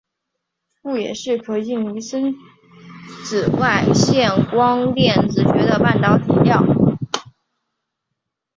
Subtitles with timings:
[0.81, 2.33] 故也是可应用于深
[3.23, 6.63] 紫外线光电子学的半导体物料。